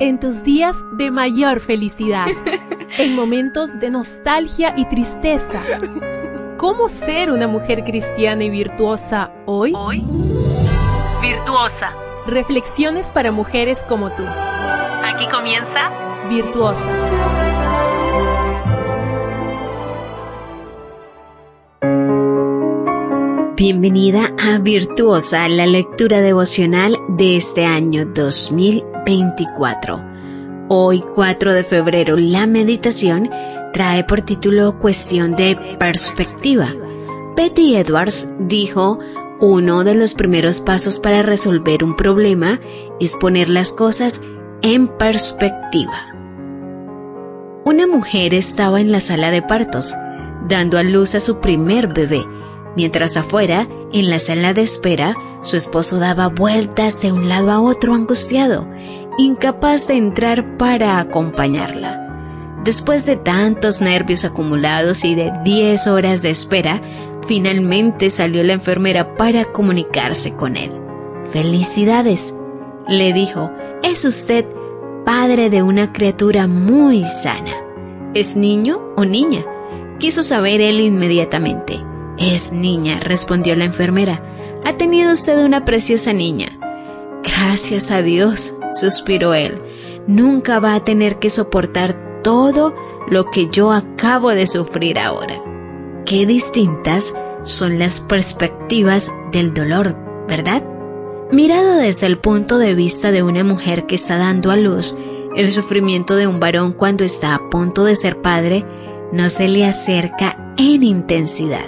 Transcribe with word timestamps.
en 0.00 0.18
tus 0.18 0.42
días 0.42 0.76
de 0.92 1.10
mayor 1.10 1.60
felicidad, 1.60 2.26
en 2.98 3.14
momentos 3.14 3.78
de 3.78 3.90
nostalgia 3.90 4.74
y 4.76 4.86
tristeza. 4.86 5.60
¿Cómo 6.56 6.88
ser 6.88 7.30
una 7.30 7.46
mujer 7.46 7.84
cristiana 7.84 8.44
y 8.44 8.50
virtuosa 8.50 9.30
hoy? 9.46 9.72
Hoy, 9.76 10.02
virtuosa. 11.22 11.92
Reflexiones 12.26 13.10
para 13.12 13.30
mujeres 13.30 13.84
como 13.88 14.10
tú. 14.10 14.24
Aquí 14.24 15.26
comienza 15.28 15.90
Virtuosa. 16.28 16.88
Bienvenida 23.56 24.32
a 24.38 24.58
Virtuosa, 24.58 25.48
la 25.48 25.66
lectura 25.66 26.20
devocional 26.20 26.96
de 27.08 27.36
este 27.36 27.66
año 27.66 28.12
2024. 29.10 30.00
Hoy, 30.68 31.02
4 31.14 31.52
de 31.52 31.64
febrero, 31.64 32.16
la 32.16 32.46
meditación 32.46 33.28
trae 33.72 34.04
por 34.04 34.22
título 34.22 34.78
Cuestión 34.78 35.34
de 35.34 35.56
Perspectiva. 35.78 36.72
Betty 37.36 37.76
Edwards 37.76 38.28
dijo, 38.38 38.98
uno 39.40 39.84
de 39.84 39.94
los 39.94 40.14
primeros 40.14 40.60
pasos 40.60 41.00
para 41.00 41.22
resolver 41.22 41.82
un 41.82 41.96
problema 41.96 42.60
es 43.00 43.14
poner 43.16 43.48
las 43.48 43.72
cosas 43.72 44.20
en 44.62 44.86
perspectiva. 44.86 46.14
Una 47.64 47.86
mujer 47.86 48.34
estaba 48.34 48.80
en 48.80 48.92
la 48.92 49.00
sala 49.00 49.30
de 49.30 49.42
partos, 49.42 49.96
dando 50.48 50.78
a 50.78 50.82
luz 50.82 51.14
a 51.14 51.20
su 51.20 51.40
primer 51.40 51.88
bebé 51.88 52.24
Mientras 52.76 53.16
afuera, 53.16 53.68
en 53.92 54.10
la 54.10 54.18
sala 54.18 54.54
de 54.54 54.62
espera, 54.62 55.16
su 55.42 55.56
esposo 55.56 55.98
daba 55.98 56.28
vueltas 56.28 57.02
de 57.02 57.12
un 57.12 57.28
lado 57.28 57.50
a 57.50 57.60
otro 57.60 57.94
angustiado, 57.94 58.66
incapaz 59.18 59.86
de 59.88 59.96
entrar 59.96 60.56
para 60.56 60.98
acompañarla. 60.98 62.00
Después 62.64 63.06
de 63.06 63.16
tantos 63.16 63.80
nervios 63.80 64.24
acumulados 64.24 65.04
y 65.04 65.14
de 65.14 65.32
10 65.44 65.86
horas 65.86 66.22
de 66.22 66.30
espera, 66.30 66.80
finalmente 67.26 68.10
salió 68.10 68.42
la 68.42 68.52
enfermera 68.54 69.16
para 69.16 69.46
comunicarse 69.46 70.34
con 70.34 70.56
él. 70.56 70.72
Felicidades, 71.32 72.34
le 72.86 73.12
dijo, 73.12 73.50
es 73.82 74.04
usted 74.04 74.46
padre 75.06 75.48
de 75.48 75.62
una 75.62 75.92
criatura 75.92 76.46
muy 76.46 77.04
sana. 77.04 77.52
¿Es 78.14 78.36
niño 78.36 78.80
o 78.96 79.04
niña? 79.04 79.44
Quiso 79.98 80.22
saber 80.22 80.60
él 80.60 80.80
inmediatamente. 80.80 81.78
Es 82.18 82.52
niña, 82.52 83.00
respondió 83.00 83.56
la 83.56 83.64
enfermera. 83.64 84.22
Ha 84.64 84.74
tenido 84.74 85.12
usted 85.12 85.42
una 85.44 85.64
preciosa 85.64 86.12
niña. 86.12 86.58
Gracias 87.22 87.90
a 87.90 88.02
Dios, 88.02 88.54
suspiró 88.74 89.34
él. 89.34 89.60
Nunca 90.06 90.60
va 90.60 90.74
a 90.74 90.84
tener 90.84 91.18
que 91.18 91.30
soportar 91.30 92.22
todo 92.22 92.74
lo 93.08 93.30
que 93.30 93.48
yo 93.50 93.72
acabo 93.72 94.30
de 94.30 94.46
sufrir 94.46 94.98
ahora. 94.98 95.42
Qué 96.06 96.26
distintas 96.26 97.14
son 97.42 97.78
las 97.78 98.00
perspectivas 98.00 99.10
del 99.32 99.54
dolor, 99.54 99.96
¿verdad? 100.28 100.64
Mirado 101.32 101.76
desde 101.76 102.06
el 102.06 102.18
punto 102.18 102.58
de 102.58 102.74
vista 102.74 103.10
de 103.10 103.22
una 103.22 103.44
mujer 103.44 103.86
que 103.86 103.94
está 103.94 104.18
dando 104.18 104.50
a 104.50 104.56
luz, 104.56 104.96
el 105.36 105.52
sufrimiento 105.52 106.16
de 106.16 106.26
un 106.26 106.40
varón 106.40 106.72
cuando 106.72 107.04
está 107.04 107.34
a 107.34 107.50
punto 107.50 107.84
de 107.84 107.94
ser 107.94 108.20
padre 108.20 108.64
no 109.12 109.28
se 109.28 109.48
le 109.48 109.64
acerca 109.64 110.54
en 110.56 110.82
intensidad 110.82 111.66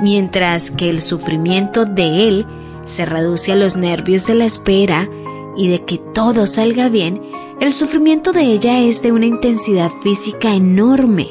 mientras 0.00 0.70
que 0.70 0.88
el 0.88 1.00
sufrimiento 1.00 1.84
de 1.84 2.28
él 2.28 2.46
se 2.84 3.06
reduce 3.06 3.52
a 3.52 3.56
los 3.56 3.76
nervios 3.76 4.26
de 4.26 4.34
la 4.34 4.44
espera 4.44 5.08
y 5.56 5.68
de 5.68 5.84
que 5.84 5.98
todo 5.98 6.46
salga 6.46 6.88
bien, 6.88 7.22
el 7.60 7.72
sufrimiento 7.72 8.32
de 8.32 8.42
ella 8.42 8.80
es 8.80 9.02
de 9.02 9.12
una 9.12 9.26
intensidad 9.26 9.90
física 10.02 10.54
enorme, 10.54 11.28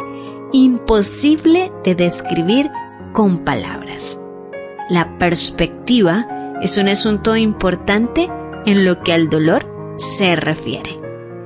imposible 0.51 1.71
de 1.83 1.95
describir 1.95 2.69
con 3.13 3.39
palabras. 3.39 4.19
La 4.89 5.17
perspectiva 5.17 6.27
es 6.61 6.77
un 6.77 6.87
asunto 6.87 7.35
importante 7.35 8.29
en 8.65 8.85
lo 8.85 9.01
que 9.01 9.13
al 9.13 9.29
dolor 9.29 9.65
se 9.97 10.35
refiere. 10.35 10.99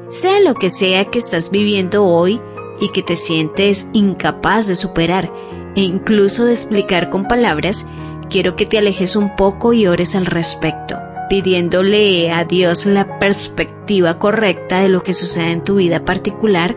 Sea 0.09 0.40
lo 0.40 0.56
que 0.56 0.69
sea 0.69 1.06
que 1.06 1.19
estás 1.19 1.51
viviendo 1.51 2.06
hoy 2.06 2.41
y 2.79 2.90
que 2.90 3.03
te 3.03 3.16
sientes 3.16 3.88
incapaz 3.94 4.67
de 4.67 4.75
superar, 4.75 5.31
e 5.75 5.81
incluso 5.81 6.46
de 6.46 6.53
explicar 6.53 7.09
con 7.09 7.28
palabras, 7.28 7.85
quiero 8.29 8.56
que 8.56 8.66
te 8.66 8.78
alejes 8.78 9.16
un 9.16 9.35
poco 9.35 9.73
y 9.73 9.88
ores 9.88 10.16
al 10.16 10.25
respecto, 10.25 10.97
pidiéndole 11.29 12.31
a 12.31 12.44
Dios 12.44 12.85
la 12.85 13.19
perspectiva 13.19 14.19
correcta 14.19 14.81
de 14.81 14.90
lo 14.90 15.01
que 15.01 15.13
sucede 15.13 15.51
en 15.51 15.63
tu 15.63 15.75
vida 15.75 16.03
particular 16.03 16.75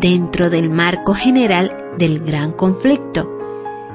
dentro 0.00 0.48
del 0.48 0.70
marco 0.70 1.14
general 1.14 1.92
del 1.98 2.20
gran 2.20 2.52
conflicto. 2.52 3.30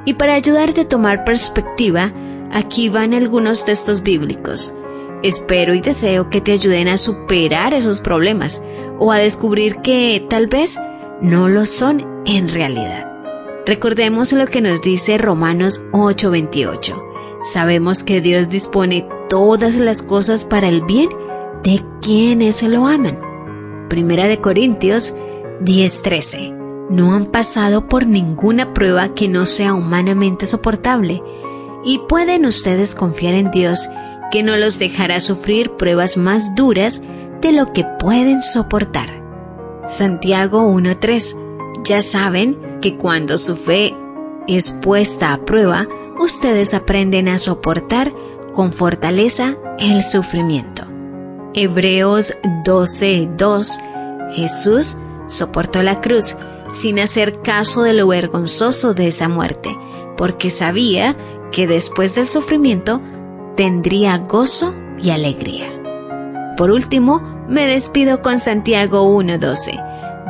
Y 0.06 0.16
para 0.16 0.36
ayudarte 0.36 0.82
a 0.82 0.88
tomar 0.88 1.24
perspectiva, 1.24 2.12
aquí 2.52 2.90
van 2.90 3.14
algunos 3.14 3.66
textos 3.66 4.04
bíblicos. 4.04 4.76
Espero 5.24 5.74
y 5.74 5.80
deseo 5.80 6.30
que 6.30 6.42
te 6.42 6.52
ayuden 6.52 6.90
a 6.90 6.98
superar 6.98 7.74
esos 7.74 8.02
problemas 8.02 8.62
o 9.00 9.12
a 9.14 9.18
descubrir 9.18 9.78
que 9.78 10.26
tal 10.30 10.48
vez 10.48 10.78
no 11.22 11.48
lo 11.48 11.66
son 11.66 12.06
en 12.26 12.50
realidad. 12.50 13.10
Recordemos 13.66 14.34
lo 14.34 14.48
que 14.48 14.60
nos 14.60 14.82
dice 14.82 15.18
Romanos 15.18 15.82
8:28. 15.94 17.02
Sabemos 17.42 18.04
que 18.04 18.20
Dios 18.20 18.50
dispone 18.50 19.08
todas 19.34 19.78
las 19.78 20.04
cosas 20.04 20.46
para 20.46 20.68
el 20.68 20.84
bien 20.84 21.10
de 21.64 21.82
quienes 22.04 22.62
lo 22.62 22.86
aman. 22.86 23.20
Primera 23.90 24.28
de 24.28 24.40
Corintios 24.40 25.16
10:13. 25.60 26.54
No 26.92 27.16
han 27.16 27.26
pasado 27.26 27.88
por 27.88 28.06
ninguna 28.06 28.76
prueba 28.76 29.16
que 29.16 29.28
no 29.30 29.48
sea 29.48 29.74
humanamente 29.74 30.46
soportable 30.46 31.24
y 31.84 31.98
pueden 32.08 32.46
ustedes 32.46 32.94
confiar 32.94 33.34
en 33.34 33.50
Dios 33.50 33.90
que 34.32 34.44
no 34.44 34.56
los 34.56 34.78
dejará 34.78 35.20
sufrir 35.20 35.72
pruebas 35.78 36.16
más 36.16 36.54
duras 36.54 37.02
de 37.42 37.54
lo 37.54 37.74
que 37.74 37.88
pueden 38.00 38.40
soportar. 38.44 39.10
Santiago 39.88 40.62
1:3. 40.62 41.36
Ya 41.84 42.04
saben 42.04 42.56
que 42.82 42.98
cuando 42.98 43.40
su 43.40 43.56
fe 43.56 43.96
es 44.48 44.70
puesta 44.70 45.34
a 45.34 45.44
prueba, 45.44 45.88
ustedes 46.20 46.76
aprenden 46.76 47.30
a 47.30 47.40
soportar 47.40 48.14
con 48.54 48.72
fortaleza 48.72 49.58
el 49.80 50.02
sufrimiento. 50.02 50.86
Hebreos 51.54 52.34
12:2 52.66 53.82
Jesús 54.34 54.98
soportó 55.28 55.84
la 55.84 56.00
cruz 56.00 56.38
sin 56.72 57.00
hacer 57.00 57.42
caso 57.42 57.84
de 57.84 57.94
lo 57.94 58.08
vergonzoso 58.08 58.94
de 58.94 59.08
esa 59.08 59.28
muerte, 59.28 59.78
porque 60.18 60.50
sabía 60.50 61.18
que 61.52 61.68
después 61.68 62.16
del 62.16 62.28
sufrimiento 62.28 63.02
tendría 63.56 64.18
gozo 64.20 64.74
y 65.00 65.12
alegría. 65.12 65.68
Por 66.58 66.72
último, 66.72 67.46
me 67.48 67.68
despido 67.68 68.22
con 68.22 68.40
Santiago 68.40 69.04
1:12 69.04 69.80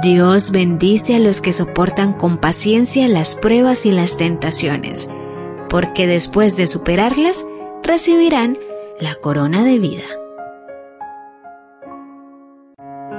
Dios 0.04 0.52
bendice 0.52 1.16
a 1.16 1.20
los 1.20 1.40
que 1.40 1.54
soportan 1.54 2.12
con 2.12 2.38
paciencia 2.38 3.08
las 3.08 3.36
pruebas 3.36 3.86
y 3.86 3.92
las 3.92 4.18
tentaciones, 4.18 5.10
porque 5.70 6.08
después 6.08 6.58
de 6.58 6.68
superarlas 6.68 7.46
recibirán 7.84 8.58
la 9.00 9.16
corona 9.16 9.64
de 9.64 9.78
vida. 9.78 10.06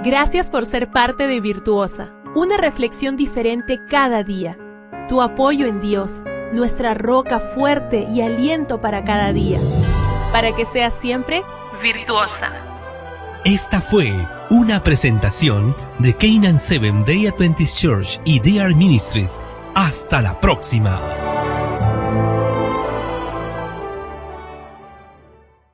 Gracias 0.03 0.51
por 0.51 0.67
ser 0.67 0.91
parte 0.91 1.27
de 1.27 1.41
Virtuosa, 1.41 2.13
una 2.35 2.57
reflexión 2.57 3.17
diferente 3.17 3.79
cada 3.89 4.23
día. 4.23 4.59
Tu 5.09 5.21
apoyo 5.21 5.67
en 5.67 5.81
Dios, 5.81 6.25
nuestra 6.53 6.95
roca 6.95 7.41
fuerte 7.41 8.07
y 8.11 8.23
aliento 8.23 8.81
para 8.81 9.05
cada 9.05 9.33
día, 9.33 9.61
para 10.33 10.55
que 10.57 10.65
seas 10.65 10.95
siempre 10.95 11.43
virtuosa. 11.83 12.53
Esta 13.45 13.81
fue 13.81 14.13
una 14.51 14.83
presentación 14.83 15.77
de 15.99 16.15
Canaan 16.15 16.59
Seven 16.59 17.05
Day 17.05 17.27
Adventist 17.27 17.79
Church 17.79 18.21
y 18.25 18.41
DR 18.41 18.75
Ministries. 18.75 19.41
Hasta 19.75 20.23
la 20.23 20.41
próxima. 20.41 21.34